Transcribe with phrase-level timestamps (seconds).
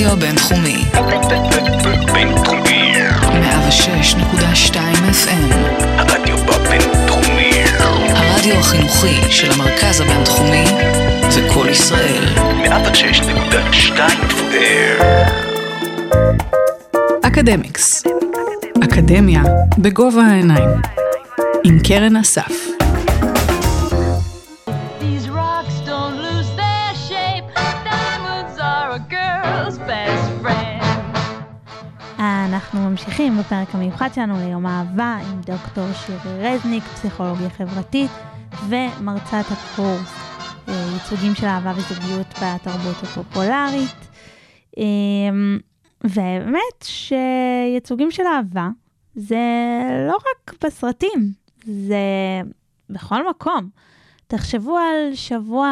[0.00, 0.84] הרדיו הבינתחומי.
[2.12, 2.92] בינתחומי.
[4.70, 4.74] 106.2
[5.12, 5.54] FM.
[5.82, 7.50] הרדיו בבינתחומי.
[8.08, 10.64] הרדיו החינוכי של המרכז הבינתחומי
[11.28, 12.24] זה קול ישראל.
[12.64, 13.98] 106.2
[14.30, 15.02] FM.
[17.22, 18.04] אקדמיקס.
[18.84, 19.42] אקדמיה
[19.78, 20.70] בגובה העיניים.
[21.64, 22.69] עם קרן אסף.
[32.18, 38.10] אנחנו ממשיכים בפרק המיוחד שלנו ליום האהבה עם דוקטור שירי רזניק, פסיכולוגיה חברתית
[38.68, 40.14] ומרצת הקורס
[40.68, 44.08] אה, ייצוגים של אהבה וזוגיות בתרבות הפופולרית.
[44.78, 44.84] אה,
[46.04, 48.68] ובאמת שייצוגים של אהבה
[49.14, 49.36] זה
[50.08, 51.32] לא רק בסרטים,
[51.64, 51.96] זה
[52.90, 53.70] בכל מקום.
[54.26, 55.68] תחשבו על שבוע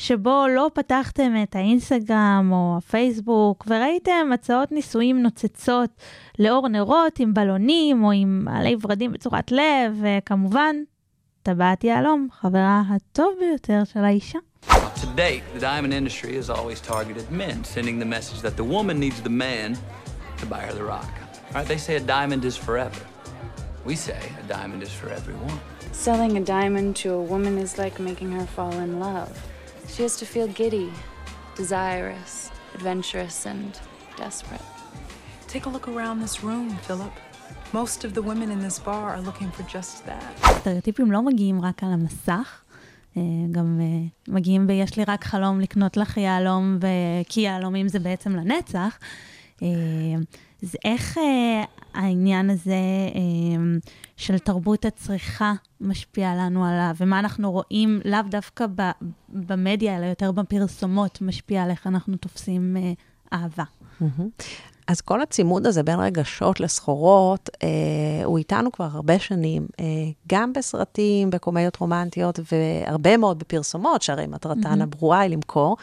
[0.00, 5.90] שבו לא פתחתם את האינסטגרם או הפייסבוק וראיתם הצעות נישואים נוצצות
[6.38, 10.76] לאור נרות עם בלונים או עם עלי ורדים בצורת לב, וכמובן,
[11.42, 14.38] טבעת יהלום, חברה הטוב ביותר של האישה.
[14.70, 18.96] To date, the diamond industry has always targeted men, sending the message that the woman
[19.04, 19.68] needs the man
[20.40, 21.12] to buy her the rock.
[21.54, 21.66] Right?
[21.72, 23.02] They say a diamond is forever.
[23.88, 25.58] We say a diamond is for everyone.
[25.92, 29.32] Selling a diamond to a woman is like making her fall in love.
[29.94, 30.90] She has to feel giddy,
[31.56, 33.70] desirous, adventurous, and
[34.16, 34.66] desperate.
[35.48, 37.14] Take a look around this room, Philip.
[37.72, 40.54] Most of the women in this bar are looking for just that.
[40.60, 42.62] סטריאוטיפים לא מגיעים רק על המסך,
[43.16, 48.36] אה, גם אה, מגיעים ב"יש לי רק חלום לקנות לך יהלום", וכי יהלומים זה בעצם
[48.36, 48.98] לנצח.
[49.62, 49.68] אה,
[50.62, 52.74] אז איך אה, העניין הזה
[53.14, 53.78] אה,
[54.16, 58.66] של תרבות הצריכה משפיע לנו עליו, ומה אנחנו רואים לאו דווקא
[59.28, 62.92] במדיה, אלא יותר בפרסומות, משפיע על איך אנחנו תופסים אה,
[63.32, 63.64] אהבה.
[64.90, 67.68] אז כל הצימוד הזה בין רגשות לסחורות, אה,
[68.24, 69.84] הוא איתנו כבר הרבה שנים, אה,
[70.28, 75.76] גם בסרטים, בקומדיות רומנטיות, והרבה מאוד בפרסומות, שהרי מטרתן הברורה היא למכור.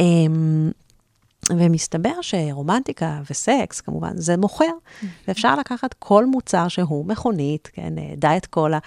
[0.00, 0.04] אה,
[1.50, 4.72] ומסתבר שרומנטיקה וסקס, כמובן, זה מוכר.
[5.28, 8.78] ואפשר לקחת כל מוצר שהוא, מכונית, כן, אה, דיאט קולה,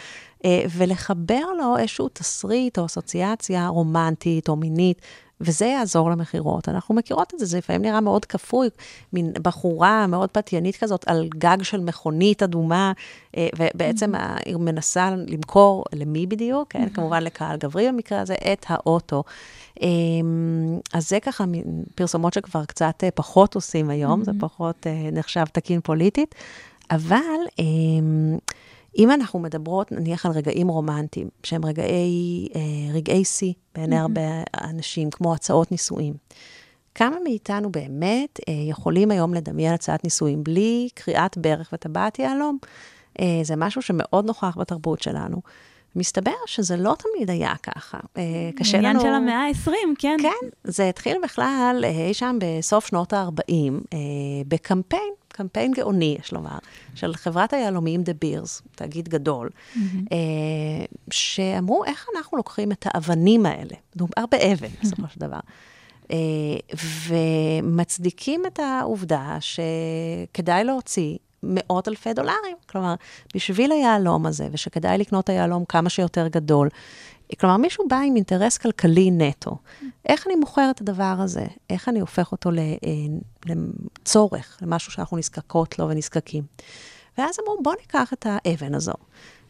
[0.45, 5.01] אה, ולחבר לו איזשהו תסריט או אסוציאציה רומנטית או מינית,
[5.41, 6.69] וזה יעזור למכירות.
[6.69, 8.67] אנחנו מכירות את זה, זה לפעמים נראה מאוד כפוי,
[9.13, 12.91] מין בחורה מאוד פתיינית כזאת על גג של מכונית אדומה,
[13.37, 14.13] אה, ובעצם
[14.45, 19.23] היא מנסה למכור למי בדיוק, כן, כמובן לקהל גברי במקרה הזה, את האוטו.
[19.81, 21.43] אמ, אז זה ככה
[21.95, 26.35] פרסומות שכבר קצת אה, פחות עושים היום, זה פחות אה, נחשב תקין פוליטית,
[26.91, 28.37] אבל אמ,
[28.97, 32.61] אם אנחנו מדברות נניח על רגעים רומנטיים, שהם רגעי, אה,
[32.93, 34.21] רגעי שיא בעיני הרבה
[34.61, 36.13] אנשים, כמו הצעות נישואים.
[36.95, 42.57] כמה מאיתנו באמת אה, יכולים היום לדמיין הצעת נישואים בלי קריאת ברך וטבעת יהלום?
[43.19, 45.41] אה, זה משהו שמאוד נוכח בתרבות שלנו.
[45.95, 47.99] מסתבר שזה לא תמיד היה ככה.
[48.55, 48.87] קשה לנו...
[48.87, 50.17] עניין של המאה ה-20, כן.
[50.21, 53.51] כן, זה התחיל בכלל אי שם בסוף שנות ה-40,
[53.93, 53.97] אה,
[54.47, 56.57] בקמפיין, קמפיין גאוני, יש לומר,
[56.95, 59.49] של חברת היהלומים דה בירס, תאגיד גדול,
[60.11, 60.17] אה,
[61.11, 65.39] שאמרו, איך אנחנו לוקחים את האבנים האלה, מדובר באבן, בסופו של דבר,
[66.11, 66.17] אה,
[67.07, 72.57] ומצדיקים את העובדה שכדאי להוציא מאות אלפי דולרים.
[72.69, 72.95] כלומר,
[73.35, 76.69] בשביל היהלום הזה, ושכדאי לקנות היהלום כמה שיותר גדול,
[77.39, 79.57] כלומר, מישהו בא עם אינטרס כלכלי נטו.
[80.09, 81.45] איך אני מוכר את הדבר הזה?
[81.69, 82.73] איך אני הופך אותו אה,
[83.45, 86.43] לצורך, למשהו שאנחנו נזקקות לו ונזקקים?
[87.17, 88.93] ואז אמרו, בואו ניקח את האבן הזו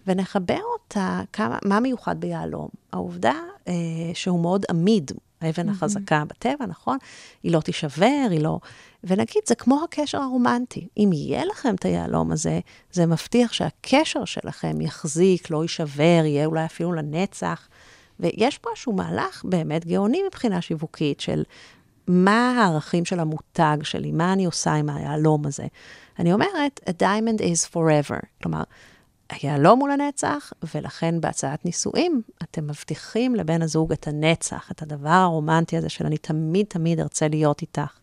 [0.08, 2.68] ונחבר אותה, כמה, מה מיוחד ביהלום?
[2.94, 3.34] העובדה
[3.68, 3.74] אה,
[4.14, 5.12] שהוא מאוד עמיד,
[5.46, 6.98] האבן החזקה בטבע, נכון?
[7.44, 8.60] היא לא תישבר, היא לא...
[9.04, 10.88] ונגיד, זה כמו הקשר הרומנטי.
[10.98, 12.60] אם יהיה לכם את היהלום הזה,
[12.92, 17.68] זה מבטיח שהקשר שלכם יחזיק, לא יישבר, יהיה אולי אפילו לנצח.
[18.20, 21.44] ויש פה איזשהו מהלך באמת גאוני מבחינה שיווקית של
[22.08, 25.66] מה הערכים של המותג שלי, מה אני עושה עם היהלום הזה.
[26.20, 28.20] אני אומרת, a diamond is forever.
[28.44, 28.64] כלומר,
[29.30, 35.78] היהלום הוא לנצח, ולכן בהצעת נישואים, אתם מבטיחים לבן הזוג את הנצח, את הדבר הרומנטי
[35.78, 38.00] הזה של אני תמיד תמיד ארצה להיות איתך.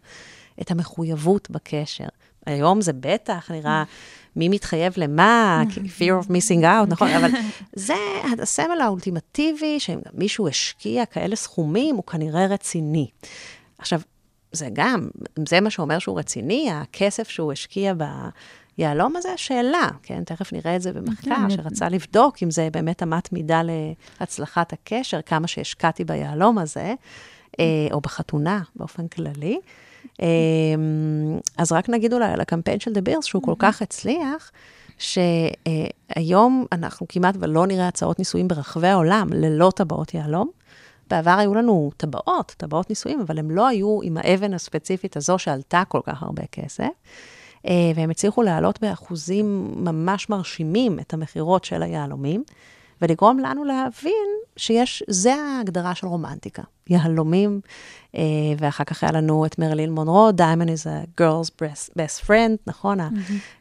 [0.60, 2.06] את המחויבות בקשר.
[2.46, 3.84] היום זה בטח נראה
[4.36, 5.62] מי מתחייב למה,
[5.98, 7.08] fear of missing out, נכון?
[7.19, 7.30] אבל
[7.76, 7.94] זה
[8.42, 13.10] הסמל האולטימטיבי, שאם מישהו השקיע כאלה סכומים, הוא כנראה רציני.
[13.78, 14.00] עכשיו,
[14.52, 15.08] זה גם,
[15.48, 17.94] זה מה שאומר שהוא רציני, הכסף שהוא השקיע
[18.78, 20.24] ביהלום הזה, שאלה, כן?
[20.24, 23.62] תכף נראה את זה במחקר, שרצה לבדוק אם זה באמת אמת מידה
[24.20, 26.94] להצלחת הקשר, כמה שהשקעתי ביהלום הזה,
[27.60, 29.58] אה, או בחתונה באופן כללי.
[30.22, 34.50] אמ, אז רק נגיד אולי על הקמפיין של דה בירס, שהוא כל כך הצליח,
[34.98, 40.50] שהיום אנחנו כמעט ולא נראה הצעות נישואים ברחבי העולם ללא טבעות יהלום.
[41.10, 45.82] בעבר היו לנו טבעות, טבעות נישואים, אבל הם לא היו עם האבן הספציפית הזו שעלתה
[45.88, 46.88] כל כך הרבה כסף.
[47.66, 52.44] אה, והם הצליחו להעלות באחוזים ממש מרשימים את המכירות של היהלומים,
[53.02, 56.62] ולגרום לנו להבין שיש, זה ההגדרה של רומנטיקה.
[56.88, 57.60] יהלומים,
[58.16, 58.22] אה,
[58.58, 61.62] ואחר כך היה לנו את מרלין מונרו, Diamond is a girl's
[61.96, 62.98] best, friend, נכון?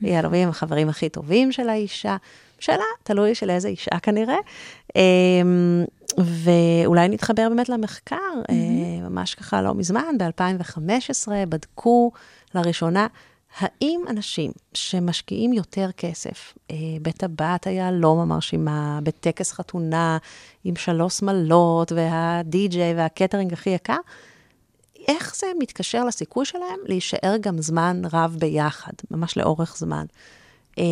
[0.02, 2.18] היהלומים הם החברים הכי טובים של האישה.
[2.60, 4.38] שאלה, תלוי של איזה אישה כנראה.
[4.96, 5.02] אה,
[6.18, 8.16] ואולי נתחבר באמת למחקר,
[9.02, 12.12] ממש ככה לא מזמן, ב-2015 בדקו
[12.56, 13.08] לראשונה
[13.58, 20.18] האם אנשים שמשקיעים יותר כסף אה, בטבעת היהלום המרשימה, בטקס חתונה
[20.64, 23.98] עם שלוש שמלות והדי-ג'יי והקטרינג הכי יקר,
[25.08, 30.06] איך זה מתקשר לסיכוי שלהם להישאר גם זמן רב ביחד, ממש לאורך זמן?
[30.78, 30.84] אה,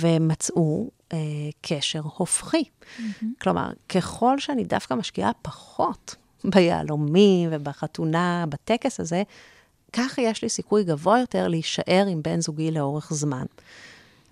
[0.00, 1.18] ומצאו אה,
[1.60, 2.64] קשר הופכי.
[2.64, 3.24] Mm-hmm.
[3.40, 6.14] כלומר, ככל שאני דווקא משקיעה פחות
[6.44, 9.22] ביהלומים ובחתונה, בטקס הזה,
[9.92, 13.44] ככה יש לי סיכוי גבוה יותר להישאר עם בן זוגי לאורך זמן.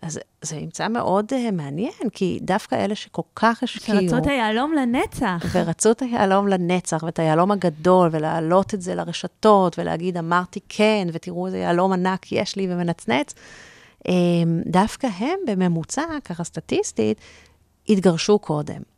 [0.03, 4.01] אז זה ממצא מאוד uh, מעניין, כי דווקא אלה שכל כך השקיעו...
[4.01, 5.45] שרצו את היהלום לנצח.
[5.53, 11.47] ורצו את היהלום לנצח, ואת היהלום הגדול, ולהעלות את זה לרשתות, ולהגיד, אמרתי כן, ותראו
[11.47, 13.35] איזה יהלום ענק יש לי ומנצנץ.
[13.99, 14.09] Um,
[14.67, 17.19] דווקא הם בממוצע, ככה סטטיסטית,
[17.89, 18.96] התגרשו קודם.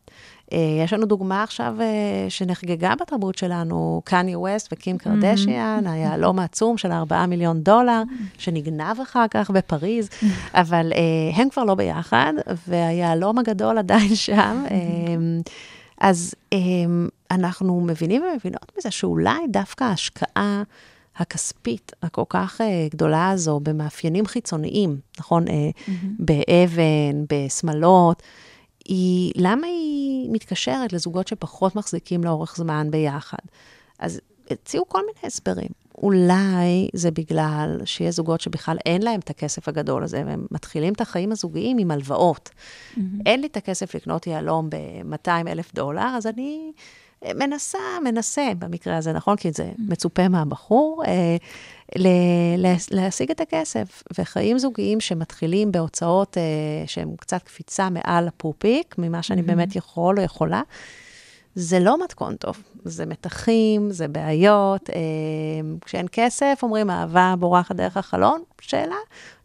[0.53, 1.87] אה, יש לנו דוגמה עכשיו אה,
[2.29, 4.99] שנחגגה בתרבות שלנו, קניה ווסט וקים mm-hmm.
[4.99, 5.91] קרדשיאן, mm-hmm.
[5.91, 8.39] היהלום העצום של 4 מיליון דולר, mm-hmm.
[8.39, 10.09] שנגנב אחר כך בפריז,
[10.55, 12.33] אבל אה, הם כבר לא ביחד,
[12.69, 14.65] והיהלום הגדול עדיין שם.
[16.01, 16.35] אז
[17.31, 20.63] אנחנו מבינים ומבינות מזה שאולי דווקא ההשקעה
[21.17, 22.61] הכספית הכל כך
[22.91, 25.45] גדולה הזו במאפיינים חיצוניים, נכון?
[25.47, 25.91] Mm-hmm.
[26.19, 28.23] באבן, בשמלות,
[28.89, 33.39] היא, למה היא מתקשרת לזוגות שפחות מחזיקים לאורך זמן ביחד?
[33.99, 34.21] אז
[34.51, 35.69] הציעו כל מיני הסברים.
[36.03, 41.01] אולי זה בגלל שיש זוגות שבכלל אין להם את הכסף הגדול הזה, והם מתחילים את
[41.01, 42.51] החיים הזוגיים עם הלוואות.
[42.51, 43.01] Mm-hmm.
[43.27, 46.73] אין לי את הכסף לקנות יהלום ב-200 אלף דולר, אז אני
[47.25, 49.37] מנסה, מנסה במקרה הזה, נכון?
[49.37, 49.71] כי זה.
[49.79, 51.03] מצופה מהבחור.
[51.07, 51.37] אה,
[52.91, 54.03] להשיג את הכסף.
[54.19, 56.43] וחיים זוגיים שמתחילים בהוצאות אה,
[56.87, 59.45] שהן קצת קפיצה מעל הפופיק, ממה שאני mm-hmm.
[59.45, 60.63] באמת יכול או יכולה,
[61.55, 62.63] זה לא מתכון טוב.
[62.85, 64.91] זה מתחים, זה בעיות.
[64.91, 64.97] אה,
[65.85, 68.43] כשאין כסף, אומרים, אהבה בורחת דרך החלון?
[68.61, 68.97] שאלה.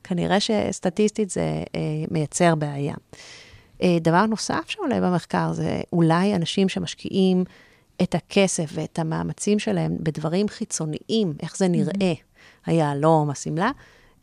[0.03, 1.79] כנראה שסטטיסטית זה אה,
[2.11, 2.93] מייצר בעיה.
[3.83, 7.43] אה, דבר נוסף שעולה במחקר זה אולי אנשים שמשקיעים
[8.01, 12.13] את הכסף ואת המאמצים שלהם בדברים חיצוניים, איך זה נראה.
[12.65, 13.71] היהלום, השמלה,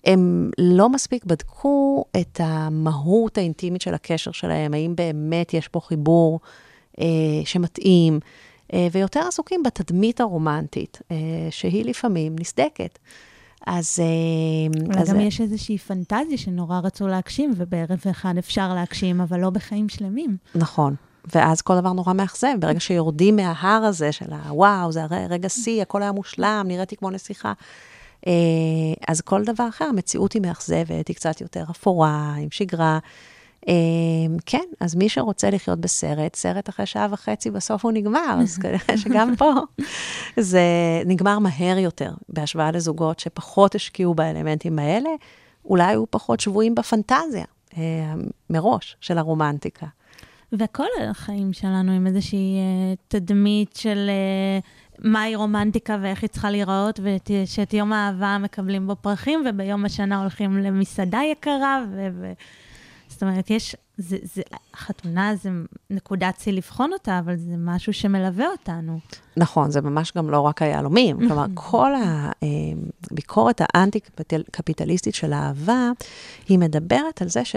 [0.04, 6.40] הם לא מספיק בדקו את המהות האינטימית של הקשר שלהם, האם באמת יש פה חיבור
[7.00, 7.06] אה,
[7.44, 8.20] שמתאים,
[8.72, 11.16] אה, ויותר עסוקים בתדמית הרומנטית, אה,
[11.50, 12.98] שהיא לפעמים נסדקת.
[13.66, 13.98] אז...
[14.00, 15.10] אה, אולי אז...
[15.10, 20.36] גם יש איזושהי פנטזיה שנורא רצו להגשים, ובערב אחד אפשר להגשים, אבל לא בחיים שלמים.
[20.54, 20.94] נכון.
[21.34, 25.82] ואז כל דבר נורא מאכזב, ברגע שיורדים מההר הזה של הוואו, זה הרי רגע שיא,
[25.82, 27.52] הכל היה מושלם, נראיתי כמו נסיכה.
[28.26, 28.32] אה,
[29.08, 32.98] אז כל דבר אחר, המציאות היא מאכזבת, היא קצת יותר אפורה, עם שגרה.
[33.68, 33.74] אה,
[34.46, 38.96] כן, אז מי שרוצה לחיות בסרט, סרט אחרי שעה וחצי, בסוף הוא נגמר, אז כנראה
[38.96, 39.52] שגם פה
[40.36, 40.62] זה
[41.06, 45.10] נגמר מהר יותר, בהשוואה לזוגות שפחות השקיעו באלמנטים האלה,
[45.64, 47.44] אולי היו פחות שבויים בפנטזיה
[47.76, 47.82] אה,
[48.50, 49.86] מראש של הרומנטיקה.
[50.52, 52.58] וכל החיים שלנו עם איזושהי
[53.08, 54.10] תדמית של
[54.98, 60.58] מהי רומנטיקה ואיך היא צריכה להיראות, ושאת יום האהבה מקבלים בו פרחים, וביום השנה הולכים
[60.58, 61.84] למסעדה יקרה.
[61.92, 62.32] ו...
[63.20, 64.42] זאת אומרת, יש, זה, זה,
[64.76, 65.50] חתונה זה
[65.90, 68.98] נקודת שיא לבחון אותה, אבל זה משהו שמלווה אותנו.
[69.36, 71.16] נכון, זה ממש גם לא רק היהלומים.
[71.28, 71.92] כלומר, כל
[73.10, 75.90] הביקורת האנטי-קפיטליסטית של האהבה,
[76.48, 77.56] היא מדברת על זה ש...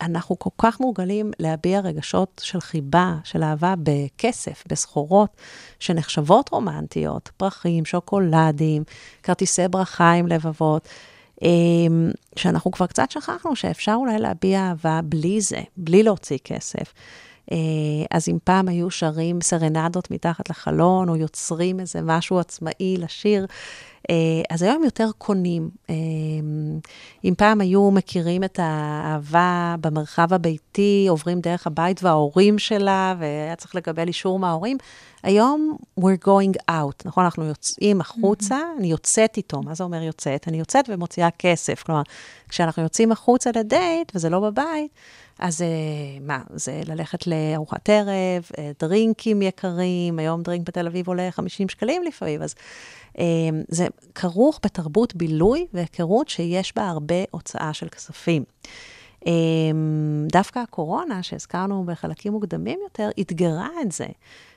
[0.00, 5.36] אנחנו כל כך מורגלים להביע רגשות של חיבה, של אהבה בכסף, בסחורות
[5.78, 8.84] שנחשבות רומנטיות, פרחים, שוקולדים,
[9.22, 11.13] כרטיסי ברכה עם לבבות, אמ,
[12.36, 16.92] שאנחנו כבר קצת שכחנו שאפשר אולי להביע אהבה בלי זה, בלי להוציא כסף.
[17.52, 17.56] אה,
[18.10, 23.46] אז אם פעם היו שרים סרנדות מתחת לחלון, או יוצרים איזה משהו עצמאי לשיר,
[24.50, 25.70] אז היום יותר קונים.
[25.90, 25.94] אה,
[27.24, 33.74] אם פעם היו מכירים את האהבה במרחב הביתי, עוברים דרך הבית וההורים שלה, והיה צריך
[33.74, 34.76] לקבל אישור מההורים,
[35.22, 37.24] היום we're going out, נכון?
[37.24, 38.78] אנחנו יוצאים החוצה, mm-hmm.
[38.78, 40.48] אני יוצאת איתו, מה זה אומר יוצאת?
[40.48, 41.82] אני יוצאת ומוציאה כסף.
[41.82, 42.02] כלומר,
[42.48, 44.90] כשאנחנו יוצאים החוצה לדייט, וזה לא בבית,
[45.38, 45.66] אז אה,
[46.20, 52.02] מה, זה ללכת לארוחת ערב, אה, דרינקים יקרים, היום דרינק בתל אביב עולה 50 שקלים
[52.02, 52.64] לפעמים, אז אה,
[53.68, 58.44] זה כרוך בתרבות בילוי והיכרות שיש בה הרבה הוצאה של כספים.
[60.32, 64.06] דווקא הקורונה, שהזכרנו בחלקים מוקדמים יותר, אתגרה את זה.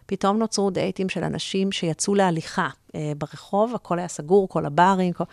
[0.07, 5.23] פתאום נוצרו דייטים של אנשים שיצאו להליכה אה, ברחוב, הכל היה סגור, כל הברים, כל...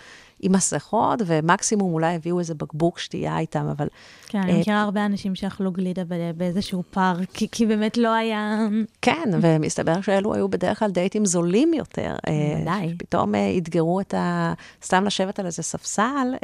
[0.41, 3.87] עם מסכות, ומקסימום אולי הביאו איזה בקבוק שתייה איתם, אבל...
[4.29, 6.03] כן, אני מכירה הרבה אנשים שאכלו גלידה
[6.37, 8.67] באיזשהו פארק, כי, כי באמת לא היה...
[9.03, 12.17] כן, ומסתבר שאלו היו בדרך כלל דייטים זולים יותר.
[12.63, 12.95] ודאי.
[12.99, 14.53] פתאום אתגרו את ה...
[14.83, 16.35] סתם לשבת על איזה ספסל,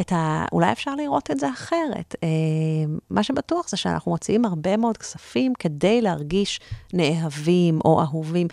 [0.00, 0.44] את ה...
[0.52, 2.14] אולי אפשר לראות את זה אחרת.
[3.10, 6.60] מה שבטוח זה שאנחנו מוציאים הרבה מאוד כספים כדי להרגיש
[6.92, 8.46] נאהבים או אהובים.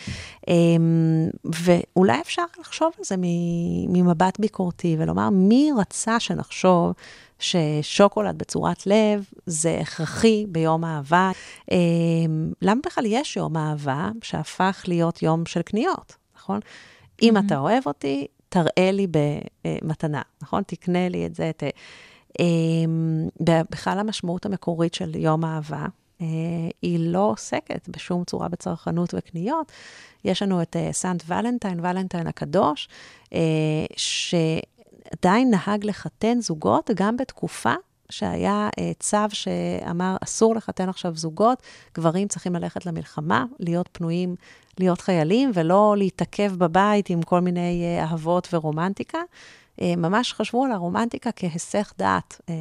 [1.46, 3.16] ואולי אפשר לחשוב על זה
[3.90, 6.94] ממבט ביקורתי ולומר, מי רצה שנחשוב
[7.40, 11.32] ששוקולד בצורת לב זה הכרחי ביום אהבה?
[11.72, 11.78] אה,
[12.62, 16.60] למה בכלל יש יום אהבה שהפך להיות יום של קניות, נכון?
[16.60, 17.20] Mm-hmm.
[17.22, 19.08] אם אתה אוהב אותי, תראה לי
[19.64, 20.64] במתנה, נכון?
[20.64, 21.52] תקנה לי את זה.
[21.58, 21.64] ת...
[22.40, 22.46] אה,
[23.72, 25.86] בכלל המשמעות המקורית של יום אהבה,
[26.22, 26.26] אה,
[26.82, 29.72] היא לא עוסקת בשום צורה בצרכנות וקניות.
[30.26, 32.90] יש לנו את uh, סנט ולנטיין, ולנטיין הקדוש,
[33.26, 33.34] uh,
[33.98, 37.74] שעדיין נהג לחתן זוגות גם בתקופה
[38.10, 41.62] שהיה uh, צו שאמר, אסור לחתן עכשיו זוגות,
[41.96, 44.36] גברים צריכים ללכת למלחמה, להיות פנויים,
[44.82, 49.20] להיות חיילים, ולא להתעכב בבית עם כל מיני uh, אהבות ורומנטיקה.
[49.80, 52.52] Uh, ממש חשבו על הרומנטיקה כהיסח דעת uh,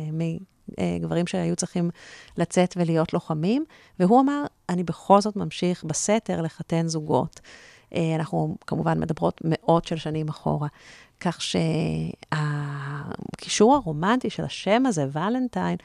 [1.01, 1.91] גברים שהיו צריכים
[2.37, 3.65] לצאת ולהיות לוחמים,
[3.99, 7.41] והוא אמר, אני בכל זאת ממשיך בסתר לחתן זוגות.
[7.95, 10.69] אה, אנחנו כמובן מדברות מאות של שנים אחורה.
[11.21, 11.39] כך
[12.31, 15.77] שהקישור הרומנטי של השם הזה, ולנטיין,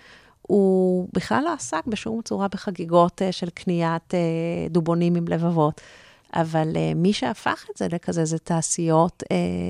[0.41, 4.19] הוא בכלל לא עסק בשום צורה בחגיגות אה, של קניית אה,
[4.69, 5.81] דובונים עם לבבות.
[6.35, 9.23] אבל מי שהפך את זה לכזה, זה תעשיות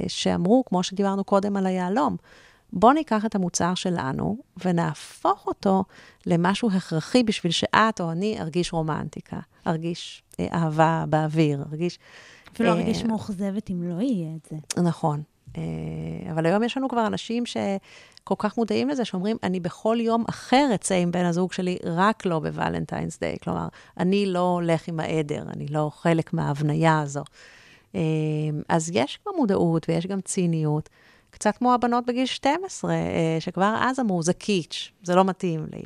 [0.08, 2.18] שאמרו, כמו שדיברנו קודם על היהלום,
[2.74, 5.84] בוא ניקח את המוצר שלנו ונהפוך אותו
[6.26, 12.00] למשהו הכרחי בשביל שאת או אני ארגיש רומנטיקה, ארגיש אה, אהבה באוויר, ארגיש...
[12.54, 14.82] אפילו אה, ארגיש מאוכזבת אם לא יהיה את זה.
[14.82, 15.24] נכון.
[15.58, 15.62] אה,
[16.32, 17.44] אבל היום יש לנו כבר אנשים
[18.26, 22.26] שכל כך מודעים לזה, שאומרים, אני בכל יום אחר אצא עם בן הזוג שלי, רק
[22.26, 23.38] לא בוולנטיינס דיי.
[23.44, 23.68] כלומר,
[23.98, 27.24] אני לא הולך עם העדר, אני לא חלק מההבניה הזו.
[27.96, 28.02] אה,
[28.70, 30.90] אז יש כבר מודעות ויש גם ציניות.
[31.30, 32.98] קצת כמו הבנות בגיל 12, אה,
[33.40, 35.84] שכבר אז אמרו, זה קיץ', זה לא מתאים לי.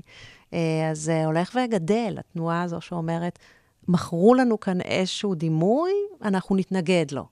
[0.53, 3.39] אה, אז זה הולך וגדל, התנועה הזו שאומרת,
[3.87, 5.91] מכרו לנו כאן איזשהו דימוי,
[6.21, 7.25] אנחנו נתנגד לו.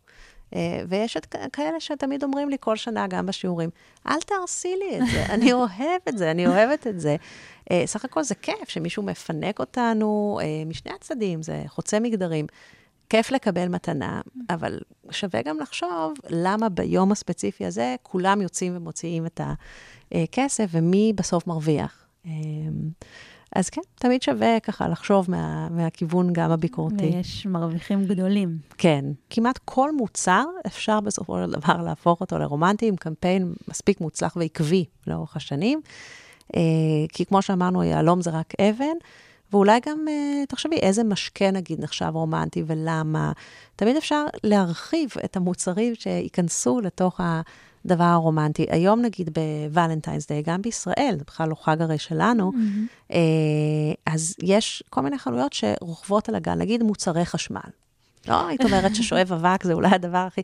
[0.56, 3.70] אה, ויש את כאלה שתמיד אומרים לי כל שנה, גם בשיעורים,
[4.08, 7.16] אל תהרסי לי את זה, אני אוהב את זה, אני אוהבת את זה.
[7.86, 12.46] סך הכל זה כיף שמישהו מפנק אותנו משני הצדדים, זה חוצה מגדרים.
[13.10, 14.80] כיף לקבל מתנה, אבל
[15.12, 19.42] שווה גם לחשוב למה ביום הספציפי הזה כולם יוצאים ומוציאים את
[20.12, 22.08] הכסף, ומי בסוף מרוויח.
[23.56, 27.10] אז כן, תמיד שווה ככה לחשוב מה, מהכיוון גם הביקורתי.
[27.14, 28.58] ויש מרוויחים גדולים.
[28.78, 34.36] כן, כמעט כל מוצר אפשר בסופו של דבר להפוך אותו לרומנטי עם קמפיין מספיק מוצלח
[34.36, 35.82] ועקבי לאורך השנים.
[36.56, 36.62] אה,
[37.14, 38.98] כי כמו שאמרנו, יהלום זה רק אבן.
[39.52, 43.32] ואולי גם, uh, תחשבי, איזה משקה נגיד נחשב רומנטי ולמה.
[43.76, 47.20] תמיד אפשר להרחיב את המוצרים שייכנסו לתוך
[47.88, 48.66] הדבר הרומנטי.
[48.70, 49.30] היום נגיד
[49.70, 53.12] בוולנטיינס דיי, גם בישראל, זה בכלל לא חג הרי שלנו, mm-hmm.
[53.12, 53.14] uh,
[54.06, 57.70] אז יש כל מיני חנויות שרוכבות על הגל, נגיד מוצרי חשמל.
[58.28, 60.42] לא היית אומרת ששואב אבק זה אולי הדבר הכי...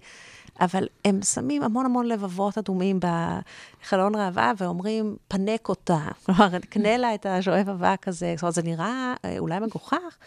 [0.59, 6.00] אבל הם שמים המון המון לבבות אדומים בחלון ראווה ואומרים, פנק אותה.
[6.25, 8.33] כלומר, קנה לה את השואב אבק הזה.
[8.35, 10.17] זאת אומרת, זה נראה אה, אולי מגוחך,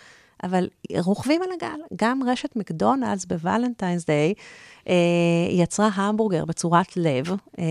[0.42, 1.80] אבל רוכבים על הגל.
[1.96, 4.34] גם רשת מקדונלדס ב Valentine's Day
[4.88, 4.94] אה,
[5.50, 7.26] יצרה המבורגר בצורת לב,
[7.58, 7.64] אה,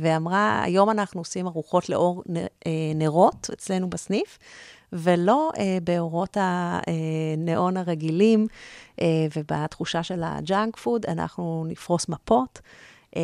[0.00, 2.22] ואמרה, היום אנחנו עושים ארוחות לאור
[2.94, 4.38] נרות אצלנו בסניף.
[4.92, 8.46] ולא אה, באורות הנאון הרגילים
[9.00, 12.60] אה, ובתחושה של ה junk food, אנחנו נפרוס מפות.
[13.14, 13.18] Uh,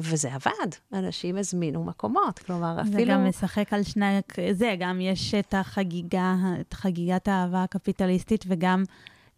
[0.00, 2.96] וזה עבד, אנשים הזמינו מקומות, כלומר, זה אפילו...
[2.96, 4.20] זה גם משחק על שני...
[4.52, 8.84] זה, גם יש את החגיגה, את חגיגת האהבה הקפיטליסטית, וגם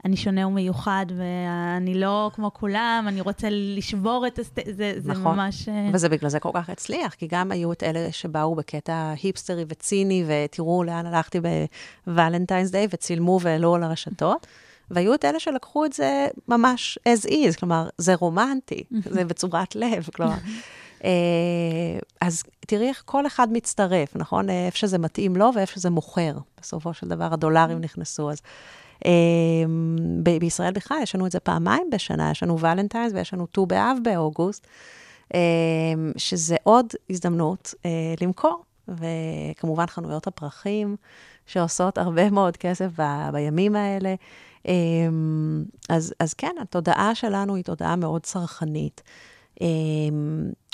[0.04, 4.58] אני שונה ומיוחד, ואני לא כמו כולם, אני רוצה לשבור את הסט...
[4.70, 5.36] זה, זה נכון.
[5.36, 5.68] ממש...
[5.68, 9.64] אה, וזה בגלל זה כל כך הצליח, כי גם היו את אלה שבאו בקטע היפסטרי
[9.68, 11.38] וציני, ותראו לאן הלכתי
[12.06, 14.46] בוולנטיינס דיי, וצילמו והעלו על הרשתות,
[14.90, 20.08] והיו את אלה שלקחו את זה ממש as is, כלומר, זה רומנטי, זה בצורת לב,
[20.14, 20.34] כלומר.
[21.04, 21.10] אה,
[22.20, 24.50] אז תראי איך כל אחד מצטרף, נכון?
[24.50, 26.32] אה, איפה שזה מתאים לו ואיפה שזה מוכר.
[26.60, 28.40] בסופו של דבר הדולרים נכנסו, אז...
[29.06, 29.10] אה,
[30.40, 33.96] בישראל בכלל, יש לנו את זה פעמיים בשנה, יש לנו ולנטיינס ויש לנו ט"ו באב
[34.02, 34.66] באוגוסט,
[36.16, 37.74] שזה עוד הזדמנות
[38.20, 38.62] למכור.
[38.88, 40.96] וכמובן חנויות הפרחים,
[41.46, 44.14] שעושות הרבה מאוד כסף ב- בימים האלה.
[44.66, 44.72] אה,
[45.88, 49.02] אז, אז כן, התודעה שלנו היא תודעה מאוד צרכנית.
[49.62, 49.66] אה,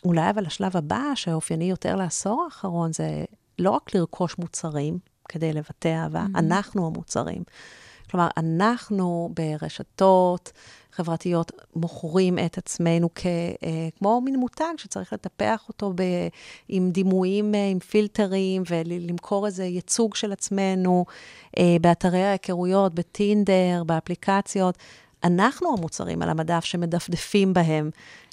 [0.04, 3.24] אולי אבל השלב הבא, שאופייני יותר לעשור האחרון, זה
[3.58, 6.38] לא רק לרכוש מוצרים כדי לבטא אהבה, mm-hmm.
[6.38, 7.42] אנחנו המוצרים.
[8.16, 10.52] כלומר, אנחנו ברשתות
[10.92, 16.02] חברתיות מוכרים את עצמנו כ, אה, כמו מין מותג שצריך לטפח אותו ב,
[16.68, 21.04] עם דימויים, אה, עם פילטרים, ולמכור איזה ייצוג של עצמנו
[21.58, 24.78] אה, באתרי ההיכרויות, בטינדר, באפליקציות.
[25.24, 27.90] אנחנו המוצרים על המדף שמדפדפים בהם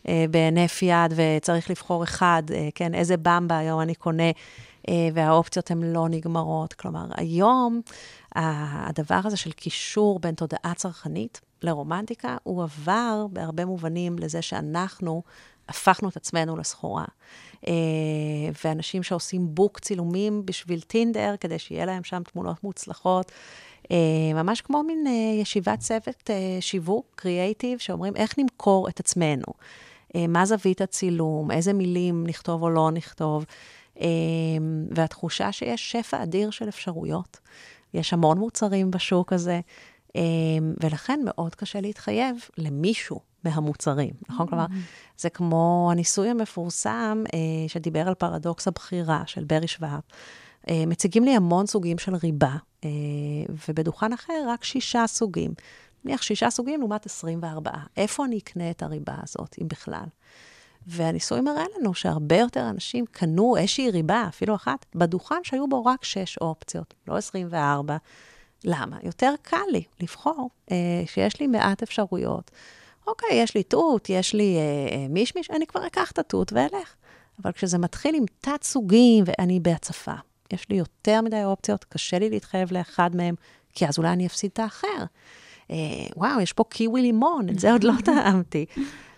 [0.08, 4.32] אה, בהינף יד, וצריך לבחור אחד, אה, כן, איזה במבה היום אני קונה,
[5.14, 6.74] והאופציות הן לא נגמרות.
[6.74, 7.82] כלומר, היום
[8.36, 15.24] הדבר הזה של קישור בין תודעה צרכנית לרומנטיקה, הוא עבר בהרבה מובנים לזה שאנחנו
[15.70, 17.06] הפכנו את עצמנו לסחורה.
[17.68, 17.74] אה,
[18.66, 23.32] ואנשים שעושים בוק צילומים בשביל טינדר, כדי שיהיה להם שם תמונות מוצלחות.
[23.92, 29.46] אה, ממש כמו מין אה, ישיבת צוות שיווק, קריאייטיב, שאומרים איך נמכור את עצמנו.
[30.30, 33.46] מה זווית הצילום, איזה מילים נכתוב או לא נכתוב.
[34.92, 37.40] והתחושה שיש שפע אדיר של אפשרויות.
[37.94, 39.60] יש המון מוצרים בשוק הזה,
[40.84, 44.48] ולכן מאוד קשה להתחייב למישהו מהמוצרים, נכון?
[44.48, 44.66] כלומר,
[45.18, 50.00] זה כמו הניסוי המפורסם אה, שדיבר על פרדוקס הבחירה של ברי שוואב.
[50.70, 52.90] אה, מציגים לי המון סוגים של ריבה, אה,
[53.68, 55.54] ובדוכן אחר רק שישה סוגים.
[56.06, 57.72] נניח שישה סוגים לעומת 24.
[57.98, 60.06] איפה אני אקנה את הריבה הזאת, אם בכלל?
[60.88, 66.04] והניסוי מראה לנו שהרבה יותר אנשים קנו איזושהי ריבה, אפילו אחת, בדוכן שהיו בו רק
[66.04, 67.98] שש אופציות, לא 24.
[68.64, 68.98] למה?
[69.04, 72.52] יותר קל לי לבחור אה, שיש לי מעט אפשרויות.
[73.08, 76.96] אוקיי, יש לי תות, יש לי אה, אה, מישמיש, אני כבר אקח את התות ואלך.
[77.44, 80.14] אבל כשזה מתחיל עם תת-סוגים ואני בהצפה,
[80.54, 83.36] יש לי יותר מדי אופציות, קשה לי להתחייב לאחד מהם,
[83.74, 85.04] כי אז אולי אני אפסיד את האחר.
[85.72, 85.76] אה,
[86.16, 88.66] וואו, יש פה קיווי לימון, את זה עוד לא טעמתי.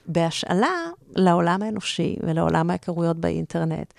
[0.08, 0.76] בהשאלה
[1.16, 3.94] לעולם האנושי ולעולם ההיכרויות באינטרנט,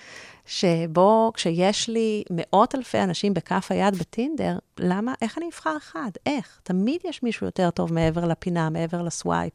[0.47, 6.11] שבו כשיש לי מאות אלפי אנשים בכף היד בטינדר, למה, איך אני אבחר אחד?
[6.27, 6.61] איך?
[6.63, 9.53] תמיד יש מישהו יותר טוב מעבר לפינה, מעבר לסווייפ.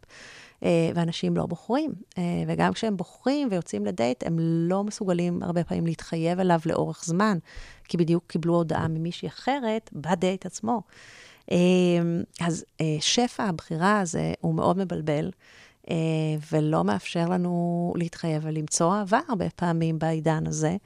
[0.64, 1.92] אה, ואנשים לא בוחרים.
[2.18, 7.38] אה, וגם כשהם בוחרים ויוצאים לדייט, הם לא מסוגלים הרבה פעמים להתחייב אליו לאורך זמן,
[7.84, 10.82] כי בדיוק קיבלו הודעה ממישהי אחרת בדייט עצמו.
[11.52, 11.58] אה,
[12.42, 12.66] אז
[13.00, 15.32] שפע הבחירה הזה הוא מאוד מבלבל.
[15.89, 15.96] אה,
[16.52, 20.78] ולא מאפשר לנו להתחייב ולמצוא אהבה הרבה פעמים בעידן הזה,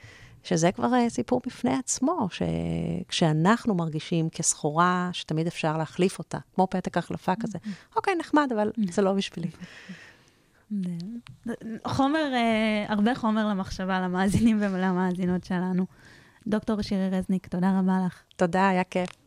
[0.44, 6.98] שזה כבר אה, סיפור בפני עצמו, שכשאנחנו מרגישים כסחורה שתמיד אפשר להחליף אותה, כמו פתק
[6.98, 7.58] החלפה כזה,
[7.96, 9.50] אוקיי, נחמד, אבל זה לא בשבילי.
[11.88, 15.86] חומר, אה, הרבה חומר למחשבה למאזינים ולמאזינות שלנו.
[16.48, 18.22] דוקטור שירי רזניק, תודה רבה לך.
[18.36, 19.10] תודה, היה כיף.